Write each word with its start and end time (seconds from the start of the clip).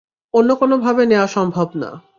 অন্যকোনো 0.33 0.75
ভাবে 0.77 1.03
নেয়া 1.05 1.27
সম্ভব 1.27 1.67
না? 1.75 1.89